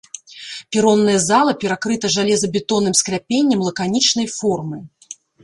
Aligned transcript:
Перонная 0.71 1.17
зала 1.25 1.53
перакрыта 1.63 2.11
жалезабетонным 2.15 2.95
скляпеннем 3.01 3.61
лаканічнай 3.69 4.27
формы. 4.39 4.77